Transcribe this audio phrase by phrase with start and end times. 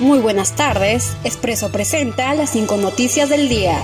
[0.00, 1.12] Muy buenas tardes.
[1.24, 3.78] Expreso presenta las cinco noticias del día.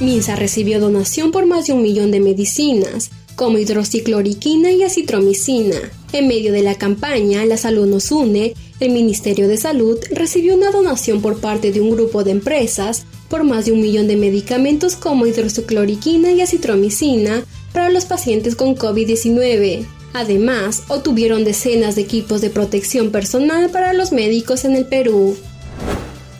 [0.00, 5.76] Minsa recibió donación por más de un millón de medicinas, como hidroxicloroquina y acitromicina.
[6.12, 10.72] En medio de la campaña La Salud nos une, el Ministerio de Salud recibió una
[10.72, 14.96] donación por parte de un grupo de empresas por más de un millón de medicamentos
[14.96, 19.86] como hidroxicloroquina y acitromicina para los pacientes con COVID-19.
[20.12, 25.36] Además, obtuvieron decenas de equipos de protección personal para los médicos en el Perú.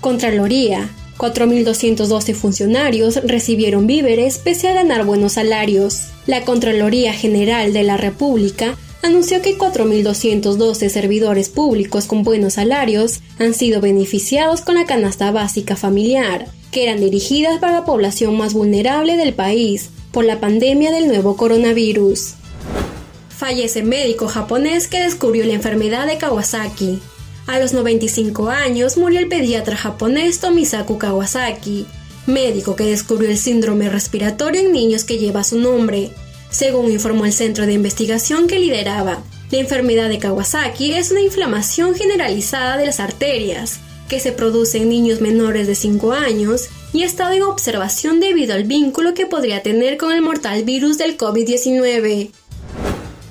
[0.00, 0.90] Contraloría.
[1.18, 6.10] 4.212 funcionarios recibieron víveres pese a ganar buenos salarios.
[6.26, 13.54] La Contraloría General de la República anunció que 4.212 servidores públicos con buenos salarios han
[13.54, 19.16] sido beneficiados con la canasta básica familiar, que eran dirigidas para la población más vulnerable
[19.16, 22.34] del país por la pandemia del nuevo coronavirus.
[23.38, 26.98] Fallece médico japonés que descubrió la enfermedad de Kawasaki.
[27.46, 31.86] A los 95 años murió el pediatra japonés Tomisaku Kawasaki,
[32.26, 36.10] médico que descubrió el síndrome respiratorio en niños que lleva su nombre,
[36.50, 39.22] según informó el centro de investigación que lideraba.
[39.52, 44.88] La enfermedad de Kawasaki es una inflamación generalizada de las arterias, que se produce en
[44.88, 49.62] niños menores de 5 años y ha estado en observación debido al vínculo que podría
[49.62, 52.32] tener con el mortal virus del COVID-19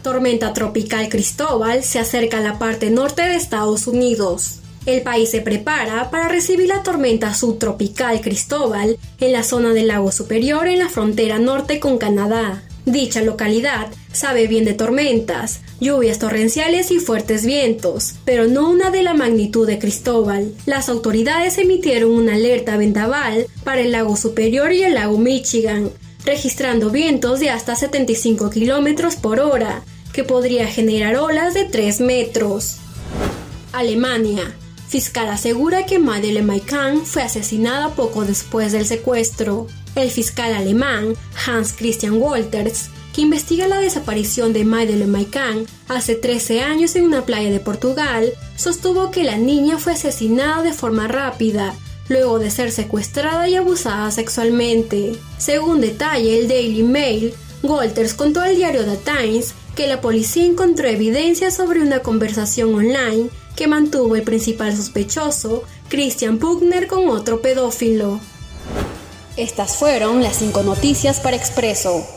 [0.08, 4.60] tormenta tropical Cristóbal se acerca a la parte norte de Estados Unidos.
[4.86, 10.14] El país se prepara para recibir la tormenta subtropical Cristóbal en la zona del lago
[10.14, 12.64] superior en la frontera norte con Canadá.
[12.86, 19.04] Dicha localidad sabe bien de tormentas, lluvias torrenciales y fuertes vientos, pero no una de
[19.04, 20.54] la magnitud de Cristóbal.
[20.66, 25.92] Las autoridades emitieron una alerta vendaval para el lago superior y el lago Michigan,
[26.24, 29.84] registrando vientos de hasta 75 km por hora,
[30.18, 32.78] que podría generar olas de 3 metros.
[33.72, 34.52] Alemania.
[34.90, 39.68] Fiscal asegura que Madeleine Maikan fue asesinada poco después del secuestro.
[39.94, 41.14] El fiscal alemán
[41.46, 47.24] Hans Christian Wolters, que investiga la desaparición de Madeleine Maikan hace 13 años en una
[47.24, 51.76] playa de Portugal, sostuvo que la niña fue asesinada de forma rápida,
[52.10, 55.16] luego de ser secuestrada y abusada sexualmente.
[55.38, 60.88] Según detalle el Daily Mail, Wolters contó al diario The Times que la policía encontró
[60.88, 68.20] evidencia sobre una conversación online que mantuvo el principal sospechoso, Christian Pugner, con otro pedófilo.
[69.38, 72.17] Estas fueron las cinco noticias para Expreso.